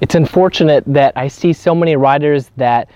It's 0.00 0.14
unfortunate 0.14 0.82
that 0.86 1.12
I 1.14 1.28
see 1.28 1.52
so 1.52 1.74
many 1.74 1.94
riders 1.94 2.50
that 2.56 2.88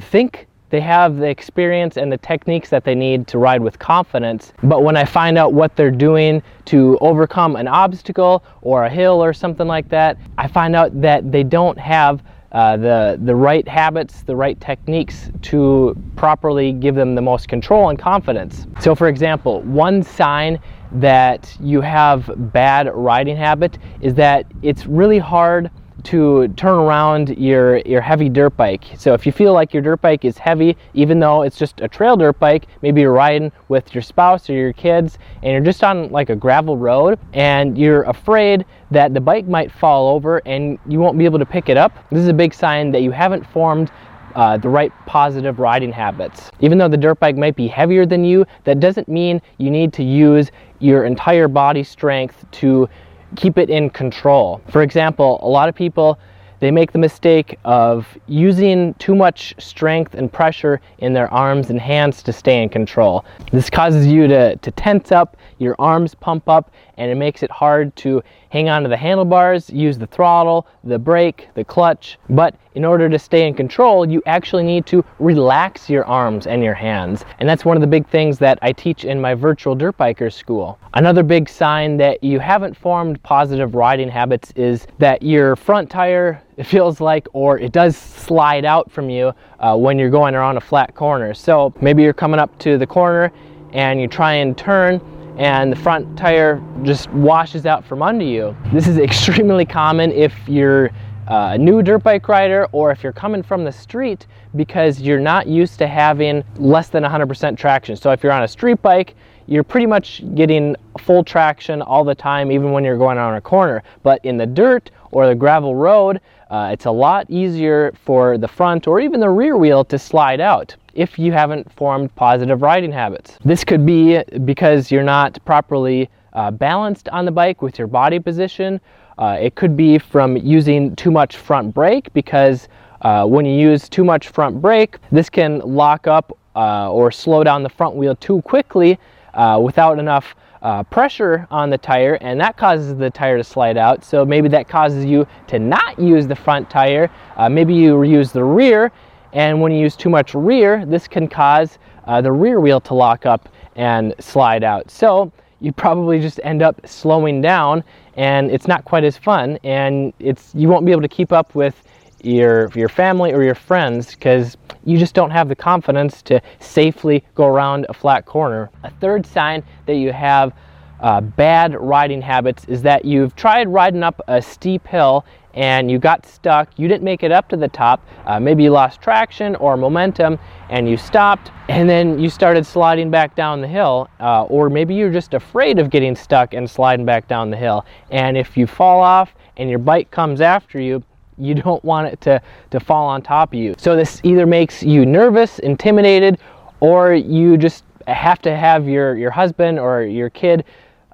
think 0.00 0.48
they 0.70 0.80
have 0.80 1.16
the 1.16 1.28
experience 1.28 1.96
and 1.96 2.10
the 2.12 2.18
techniques 2.18 2.68
that 2.70 2.84
they 2.84 2.94
need 2.94 3.26
to 3.28 3.38
ride 3.38 3.62
with 3.62 3.78
confidence. 3.78 4.52
But 4.62 4.82
when 4.82 4.96
I 4.96 5.04
find 5.04 5.38
out 5.38 5.52
what 5.52 5.76
they're 5.76 5.90
doing 5.90 6.42
to 6.66 6.98
overcome 7.00 7.56
an 7.56 7.68
obstacle 7.68 8.42
or 8.60 8.84
a 8.84 8.90
hill 8.90 9.22
or 9.22 9.32
something 9.32 9.66
like 9.66 9.88
that, 9.90 10.18
I 10.36 10.48
find 10.48 10.74
out 10.74 11.00
that 11.00 11.30
they 11.30 11.44
don't 11.44 11.78
have 11.78 12.22
uh, 12.50 12.76
the, 12.76 13.18
the 13.22 13.34
right 13.34 13.66
habits, 13.68 14.22
the 14.22 14.34
right 14.34 14.60
techniques 14.60 15.30
to 15.42 15.96
properly 16.16 16.72
give 16.72 16.94
them 16.94 17.14
the 17.14 17.22
most 17.22 17.48
control 17.48 17.90
and 17.90 17.98
confidence. 17.98 18.66
So, 18.80 18.94
for 18.94 19.08
example, 19.08 19.62
one 19.62 20.02
sign 20.02 20.58
that 20.92 21.54
you 21.60 21.82
have 21.82 22.30
bad 22.52 22.90
riding 22.94 23.36
habit 23.36 23.78
is 24.00 24.14
that 24.14 24.46
it's 24.62 24.86
really 24.86 25.18
hard 25.18 25.70
to 26.08 26.48
turn 26.56 26.78
around 26.78 27.36
your, 27.36 27.78
your 27.80 28.00
heavy 28.00 28.30
dirt 28.30 28.56
bike. 28.56 28.84
So 28.96 29.12
if 29.12 29.26
you 29.26 29.32
feel 29.32 29.52
like 29.52 29.74
your 29.74 29.82
dirt 29.82 30.00
bike 30.00 30.24
is 30.24 30.38
heavy, 30.38 30.74
even 30.94 31.20
though 31.20 31.42
it's 31.42 31.58
just 31.58 31.82
a 31.82 31.88
trail 31.88 32.16
dirt 32.16 32.38
bike, 32.38 32.66
maybe 32.80 33.02
you're 33.02 33.12
riding 33.12 33.52
with 33.68 33.94
your 33.94 34.00
spouse 34.00 34.48
or 34.48 34.54
your 34.54 34.72
kids 34.72 35.18
and 35.42 35.52
you're 35.52 35.60
just 35.60 35.84
on 35.84 36.08
like 36.08 36.30
a 36.30 36.36
gravel 36.36 36.78
road 36.78 37.18
and 37.34 37.76
you're 37.76 38.04
afraid 38.04 38.64
that 38.90 39.12
the 39.12 39.20
bike 39.20 39.46
might 39.46 39.70
fall 39.70 40.14
over 40.14 40.40
and 40.46 40.78
you 40.88 40.98
won't 40.98 41.18
be 41.18 41.26
able 41.26 41.38
to 41.38 41.44
pick 41.44 41.68
it 41.68 41.76
up, 41.76 41.92
this 42.10 42.20
is 42.20 42.28
a 42.28 42.32
big 42.32 42.54
sign 42.54 42.90
that 42.90 43.02
you 43.02 43.10
haven't 43.10 43.46
formed 43.46 43.90
uh, 44.34 44.56
the 44.56 44.68
right 44.68 44.92
positive 45.04 45.58
riding 45.58 45.92
habits. 45.92 46.50
Even 46.60 46.78
though 46.78 46.88
the 46.88 46.96
dirt 46.96 47.20
bike 47.20 47.36
might 47.36 47.56
be 47.56 47.66
heavier 47.66 48.06
than 48.06 48.24
you, 48.24 48.46
that 48.64 48.80
doesn't 48.80 49.08
mean 49.08 49.42
you 49.58 49.70
need 49.70 49.92
to 49.92 50.02
use 50.02 50.50
your 50.78 51.04
entire 51.04 51.48
body 51.48 51.82
strength 51.82 52.46
to 52.52 52.88
keep 53.36 53.58
it 53.58 53.70
in 53.70 53.90
control. 53.90 54.60
For 54.70 54.82
example, 54.82 55.38
a 55.42 55.48
lot 55.48 55.68
of 55.68 55.74
people 55.74 56.18
they 56.60 56.70
make 56.70 56.92
the 56.92 56.98
mistake 56.98 57.56
of 57.64 58.18
using 58.26 58.94
too 58.94 59.14
much 59.14 59.54
strength 59.58 60.14
and 60.14 60.32
pressure 60.32 60.80
in 60.98 61.12
their 61.12 61.32
arms 61.32 61.70
and 61.70 61.80
hands 61.80 62.22
to 62.24 62.32
stay 62.32 62.62
in 62.62 62.68
control. 62.68 63.24
This 63.52 63.70
causes 63.70 64.06
you 64.06 64.26
to, 64.26 64.56
to 64.56 64.70
tense 64.72 65.12
up, 65.12 65.36
your 65.58 65.76
arms 65.78 66.14
pump 66.14 66.48
up, 66.48 66.72
and 66.98 67.10
it 67.10 67.14
makes 67.14 67.42
it 67.42 67.50
hard 67.50 67.94
to 67.96 68.22
hang 68.50 68.68
on 68.68 68.82
to 68.82 68.88
the 68.88 68.96
handlebars, 68.96 69.70
use 69.70 69.98
the 69.98 70.06
throttle, 70.06 70.66
the 70.84 70.98
brake, 70.98 71.48
the 71.54 71.64
clutch. 71.64 72.18
But 72.28 72.54
in 72.74 72.84
order 72.84 73.08
to 73.08 73.18
stay 73.18 73.46
in 73.46 73.54
control, 73.54 74.08
you 74.08 74.22
actually 74.26 74.64
need 74.64 74.86
to 74.86 75.04
relax 75.18 75.88
your 75.88 76.04
arms 76.04 76.46
and 76.46 76.62
your 76.62 76.74
hands. 76.74 77.24
And 77.38 77.48
that's 77.48 77.64
one 77.64 77.76
of 77.76 77.80
the 77.80 77.86
big 77.86 78.06
things 78.08 78.38
that 78.38 78.58
I 78.62 78.72
teach 78.72 79.04
in 79.04 79.20
my 79.20 79.34
virtual 79.34 79.74
dirt 79.74 79.96
biker 79.96 80.32
school. 80.32 80.78
Another 80.94 81.22
big 81.22 81.48
sign 81.48 81.96
that 81.98 82.22
you 82.22 82.40
haven't 82.40 82.76
formed 82.76 83.22
positive 83.22 83.74
riding 83.74 84.08
habits 84.08 84.52
is 84.56 84.86
that 84.98 85.22
your 85.22 85.56
front 85.56 85.90
tire 85.90 86.42
it 86.56 86.66
feels 86.66 87.00
like 87.00 87.28
or 87.34 87.56
it 87.58 87.70
does 87.70 87.96
slide 87.96 88.64
out 88.64 88.90
from 88.90 89.08
you 89.08 89.32
uh, 89.60 89.76
when 89.76 89.96
you're 89.96 90.10
going 90.10 90.34
around 90.34 90.56
a 90.56 90.60
flat 90.60 90.94
corner. 90.96 91.32
So 91.32 91.72
maybe 91.80 92.02
you're 92.02 92.12
coming 92.12 92.40
up 92.40 92.58
to 92.60 92.76
the 92.76 92.86
corner 92.86 93.30
and 93.72 94.00
you 94.00 94.08
try 94.08 94.34
and 94.34 94.58
turn 94.58 95.00
and 95.38 95.70
the 95.70 95.76
front 95.76 96.18
tire 96.18 96.60
just 96.82 97.08
washes 97.12 97.64
out 97.64 97.84
from 97.84 98.02
under 98.02 98.24
you. 98.24 98.56
This 98.72 98.88
is 98.88 98.98
extremely 99.08 99.64
common 99.64 100.10
if 100.12 100.34
you're 100.48 100.90
uh, 101.28 101.50
a 101.52 101.58
new 101.58 101.82
dirt 101.82 102.02
bike 102.02 102.26
rider 102.28 102.66
or 102.72 102.90
if 102.90 103.02
you're 103.02 103.12
coming 103.12 103.42
from 103.42 103.62
the 103.62 103.70
street 103.70 104.26
because 104.56 105.00
you're 105.00 105.20
not 105.20 105.46
used 105.46 105.78
to 105.78 105.86
having 105.86 106.42
less 106.56 106.88
than 106.88 107.04
100% 107.04 107.56
traction. 107.56 107.94
So 107.94 108.10
if 108.10 108.22
you're 108.22 108.32
on 108.32 108.42
a 108.42 108.48
street 108.48 108.82
bike, 108.82 109.14
you're 109.46 109.62
pretty 109.62 109.86
much 109.86 110.22
getting 110.34 110.74
full 110.98 111.22
traction 111.22 111.82
all 111.82 112.02
the 112.02 112.14
time, 112.14 112.50
even 112.50 112.72
when 112.72 112.82
you're 112.82 112.98
going 112.98 113.18
on 113.18 113.36
a 113.36 113.40
corner. 113.40 113.82
But 114.02 114.24
in 114.24 114.36
the 114.38 114.46
dirt 114.46 114.90
or 115.12 115.26
the 115.26 115.34
gravel 115.34 115.74
road, 115.76 116.20
uh, 116.50 116.70
it's 116.72 116.86
a 116.86 116.90
lot 116.90 117.30
easier 117.30 117.92
for 118.04 118.38
the 118.38 118.48
front 118.48 118.86
or 118.86 119.00
even 119.00 119.20
the 119.20 119.30
rear 119.30 119.56
wheel 119.56 119.84
to 119.84 119.98
slide 119.98 120.40
out 120.40 120.74
if 120.98 121.16
you 121.18 121.32
haven't 121.32 121.70
formed 121.72 122.12
positive 122.16 122.60
riding 122.60 122.90
habits. 122.90 123.38
This 123.44 123.62
could 123.64 123.86
be 123.86 124.22
because 124.44 124.90
you're 124.90 125.04
not 125.04 125.38
properly 125.44 126.10
uh, 126.32 126.50
balanced 126.50 127.08
on 127.10 127.24
the 127.24 127.30
bike 127.30 127.62
with 127.62 127.78
your 127.78 127.86
body 127.86 128.18
position. 128.18 128.80
Uh, 129.16 129.38
it 129.40 129.54
could 129.54 129.76
be 129.76 129.98
from 129.98 130.36
using 130.36 130.96
too 130.96 131.12
much 131.12 131.36
front 131.36 131.72
brake 131.72 132.12
because 132.14 132.68
uh, 133.02 133.24
when 133.24 133.46
you 133.46 133.56
use 133.58 133.88
too 133.88 134.02
much 134.02 134.28
front 134.28 134.60
brake, 134.60 134.96
this 135.12 135.30
can 135.30 135.60
lock 135.60 136.08
up 136.08 136.36
uh, 136.56 136.90
or 136.90 137.12
slow 137.12 137.44
down 137.44 137.62
the 137.62 137.68
front 137.68 137.94
wheel 137.94 138.16
too 138.16 138.42
quickly 138.42 138.98
uh, 139.34 139.60
without 139.62 140.00
enough 140.00 140.34
uh, 140.62 140.82
pressure 140.82 141.46
on 141.52 141.70
the 141.70 141.78
tire 141.78 142.14
and 142.20 142.40
that 142.40 142.56
causes 142.56 142.96
the 142.96 143.08
tire 143.08 143.36
to 143.36 143.44
slide 143.44 143.76
out 143.76 144.02
so 144.02 144.24
maybe 144.24 144.48
that 144.48 144.68
causes 144.68 145.04
you 145.04 145.24
to 145.46 145.60
not 145.60 145.96
use 146.00 146.26
the 146.26 146.34
front 146.34 146.68
tire 146.68 147.08
uh, 147.36 147.48
maybe 147.48 147.72
you 147.72 148.02
use 148.02 148.32
the 148.32 148.42
rear 148.42 148.90
and 149.32 149.60
when 149.60 149.72
you 149.72 149.80
use 149.80 149.96
too 149.96 150.08
much 150.08 150.34
rear, 150.34 150.84
this 150.86 151.08
can 151.08 151.28
cause 151.28 151.78
uh, 152.06 152.20
the 152.20 152.32
rear 152.32 152.60
wheel 152.60 152.80
to 152.80 152.94
lock 152.94 153.26
up 153.26 153.48
and 153.76 154.14
slide 154.18 154.64
out. 154.64 154.90
So 154.90 155.30
you 155.60 155.72
probably 155.72 156.20
just 156.20 156.40
end 156.44 156.62
up 156.62 156.80
slowing 156.86 157.40
down 157.40 157.84
and 158.16 158.50
it's 158.50 158.66
not 158.68 158.84
quite 158.84 159.04
as 159.04 159.16
fun 159.16 159.58
and 159.64 160.12
it's 160.18 160.54
you 160.54 160.68
won't 160.68 160.86
be 160.86 160.92
able 160.92 161.02
to 161.02 161.08
keep 161.08 161.32
up 161.32 161.54
with 161.54 161.82
your 162.22 162.70
your 162.74 162.88
family 162.88 163.32
or 163.32 163.42
your 163.42 163.54
friends 163.54 164.14
because 164.14 164.56
you 164.84 164.98
just 164.98 165.14
don't 165.14 165.30
have 165.30 165.48
the 165.48 165.54
confidence 165.54 166.22
to 166.22 166.40
safely 166.60 167.24
go 167.34 167.46
around 167.46 167.86
a 167.88 167.94
flat 167.94 168.24
corner. 168.24 168.70
A 168.84 168.90
third 168.90 169.26
sign 169.26 169.62
that 169.86 169.96
you 169.96 170.12
have 170.12 170.52
uh, 171.00 171.20
bad 171.20 171.74
riding 171.74 172.20
habits 172.20 172.64
is 172.64 172.82
that 172.82 173.04
you've 173.04 173.36
tried 173.36 173.68
riding 173.68 174.02
up 174.02 174.20
a 174.28 174.42
steep 174.42 174.86
hill 174.86 175.24
and 175.58 175.90
you 175.90 175.98
got 175.98 176.24
stuck, 176.24 176.70
you 176.78 176.86
didn't 176.86 177.02
make 177.02 177.24
it 177.24 177.32
up 177.32 177.48
to 177.48 177.56
the 177.56 177.66
top, 177.66 178.00
uh, 178.26 178.38
maybe 178.38 178.62
you 178.62 178.70
lost 178.70 179.02
traction 179.02 179.56
or 179.56 179.76
momentum 179.76 180.38
and 180.70 180.88
you 180.88 180.96
stopped 180.96 181.50
and 181.68 181.90
then 181.90 182.16
you 182.16 182.30
started 182.30 182.64
sliding 182.64 183.10
back 183.10 183.34
down 183.34 183.60
the 183.60 183.66
hill 183.66 184.08
uh, 184.20 184.44
or 184.44 184.70
maybe 184.70 184.94
you're 184.94 185.10
just 185.10 185.34
afraid 185.34 185.80
of 185.80 185.90
getting 185.90 186.14
stuck 186.14 186.54
and 186.54 186.70
sliding 186.70 187.04
back 187.04 187.26
down 187.26 187.50
the 187.50 187.56
hill. 187.56 187.84
And 188.12 188.36
if 188.38 188.56
you 188.56 188.68
fall 188.68 189.00
off 189.02 189.34
and 189.56 189.68
your 189.68 189.80
bike 189.80 190.12
comes 190.12 190.40
after 190.40 190.80
you 190.80 191.02
you 191.40 191.54
don't 191.54 191.82
want 191.84 192.08
it 192.08 192.20
to, 192.20 192.42
to 192.70 192.80
fall 192.80 193.06
on 193.06 193.22
top 193.22 193.52
of 193.52 193.58
you. 193.58 193.72
So 193.78 193.94
this 193.94 194.20
either 194.24 194.44
makes 194.44 194.82
you 194.82 195.06
nervous, 195.06 195.60
intimidated, 195.60 196.38
or 196.80 197.14
you 197.14 197.56
just 197.56 197.84
have 198.08 198.40
to 198.42 198.56
have 198.56 198.88
your, 198.88 199.16
your 199.16 199.30
husband 199.30 199.78
or 199.78 200.02
your 200.02 200.30
kid 200.30 200.64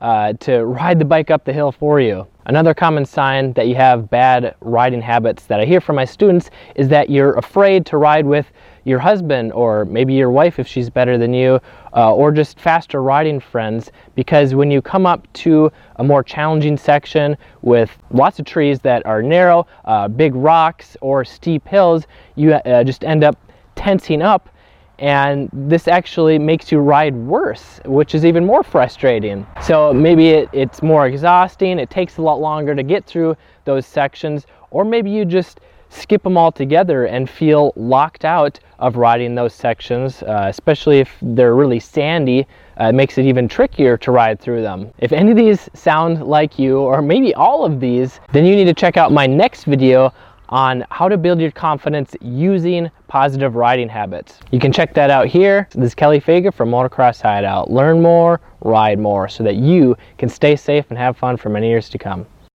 uh, 0.04 0.34
to 0.34 0.66
ride 0.66 0.98
the 0.98 1.04
bike 1.04 1.31
up 1.31 1.47
the 1.47 1.53
hill 1.53 1.72
for 1.72 1.98
you. 1.98 2.26
Another 2.44 2.75
common 2.75 3.06
sign 3.06 3.54
that 3.54 3.69
you 3.69 3.75
have 3.75 4.10
bad 4.10 4.54
riding 4.60 5.00
habits 5.00 5.44
that 5.47 5.60
I 5.60 5.65
hear 5.65 5.81
from 5.81 5.97
my 5.97 6.04
students 6.04 6.50
is 6.75 6.88
that 6.88 7.09
you're 7.09 7.32
afraid 7.38 7.87
to 7.87 7.97
ride 7.97 8.26
with 8.26 8.53
your 8.84 8.98
husband 8.98 9.50
or 9.54 9.87
maybe 9.87 10.12
your 10.12 10.31
wife 10.31 10.59
if 10.59 10.69
she's 10.69 10.91
better 10.91 11.16
than 11.16 11.32
you 11.32 11.59
uh, 11.97 12.14
or 12.14 12.32
just 12.32 12.60
faster 12.60 13.03
riding 13.03 13.41
friends 13.41 13.91
because 14.14 14.54
when 14.54 14.70
you 14.70 14.82
come 14.82 15.06
up 15.06 15.26
to 15.32 15.72
a 15.97 16.04
more 16.04 16.22
challenging 16.22 16.76
section 16.76 17.34
with 17.62 17.97
lots 18.10 18.38
of 18.38 18.44
trees 18.44 18.81
that 18.81 19.06
are 19.06 19.22
narrow, 19.22 19.66
uh, 19.87 20.06
big 20.06 20.34
rocks 20.34 20.98
or 21.00 21.25
steep 21.25 21.66
hills, 21.66 22.06
you 22.34 22.53
uh, 22.53 22.84
just 22.84 23.04
end 23.04 23.25
up 23.25 23.38
tensing 23.75 24.20
up 24.20 24.50
and 24.99 25.49
this 25.53 25.88
actually 25.88 26.38
makes 26.38 26.71
you 26.71 26.78
ride 26.78 27.15
worse, 27.15 27.81
which 27.84 28.15
is 28.15 28.25
even 28.25 28.44
more 28.44 28.62
frustrating. 28.62 29.47
So 29.62 29.93
maybe 29.93 30.28
it, 30.31 30.49
it's 30.53 30.82
more 30.82 31.06
exhausting, 31.06 31.78
it 31.78 31.91
takes 31.91 32.19
a 32.19 32.22
lot 32.22 32.41
longer 32.41 32.75
to 32.75 32.82
get 32.82 33.05
through 33.05 33.37
those 33.65 33.87
sections, 33.87 34.47
or 34.71 34.84
maybe 34.84 35.10
you 35.10 35.25
just 35.25 35.60
skip 35.88 36.22
them 36.22 36.37
all 36.37 36.50
together 36.50 37.06
and 37.06 37.31
feel 37.31 37.72
locked 37.77 38.25
out 38.25 38.59
of 38.81 38.97
riding 38.97 39.34
those 39.34 39.55
sections, 39.55 40.22
uh, 40.25 40.47
especially 40.49 40.99
if 40.99 41.16
they're 41.22 41.55
really 41.55 41.78
sandy. 41.78 42.47
Uh, 42.81 42.87
it 42.87 42.94
makes 42.94 43.16
it 43.16 43.25
even 43.25 43.47
trickier 43.47 43.97
to 43.97 44.11
ride 44.11 44.41
through 44.41 44.61
them. 44.61 44.91
If 44.99 45.12
any 45.12 45.31
of 45.31 45.37
these 45.37 45.71
sound 45.75 46.25
like 46.26 46.59
you, 46.59 46.78
or 46.78 47.00
maybe 47.00 47.32
all 47.34 47.65
of 47.65 47.78
these, 47.78 48.19
then 48.32 48.44
you 48.44 48.56
need 48.56 48.65
to 48.65 48.75
check 48.75 48.97
out 48.97 49.12
my 49.12 49.26
next 49.26 49.65
video 49.65 50.12
on 50.54 50.87
how 50.92 51.08
to 51.08 51.19
build 51.19 51.40
your 51.40 51.50
confidence 51.50 52.14
using 52.20 52.88
positive 53.08 53.56
riding 53.56 53.88
habits. 53.88 54.38
You 54.52 54.61
can 54.61 54.73
check 54.73 54.94
that 54.94 55.11
out 55.11 55.26
here. 55.26 55.69
This 55.73 55.88
is 55.88 55.94
Kelley 55.96 56.20
Fager 56.20 56.55
from 56.55 56.70
Motocross 56.70 57.20
Hideout. 57.20 57.73
Learn 57.73 58.00
more, 58.00 58.40
ride 58.61 59.00
more, 59.00 59.26
so 59.26 59.43
that 59.43 59.56
you 59.56 59.96
can 60.17 60.29
stay 60.29 60.55
safe 60.55 60.84
and 60.90 60.96
have 60.96 61.17
fun 61.17 61.37
for 61.37 61.49
many 61.49 61.69
years 61.69 61.88
to 61.88 61.99
come. 61.99 62.25